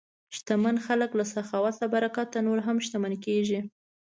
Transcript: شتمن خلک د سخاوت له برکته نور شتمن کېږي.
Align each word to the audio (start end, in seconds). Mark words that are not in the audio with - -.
شتمن 0.35 0.77
خلک 0.85 1.09
د 1.15 1.21
سخاوت 1.35 1.75
له 1.79 1.87
برکته 1.93 2.37
نور 2.47 2.57
شتمن 2.85 3.13
کېږي. 3.25 3.59